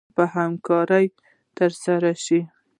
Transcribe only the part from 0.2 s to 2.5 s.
همکارۍ ترسره شوې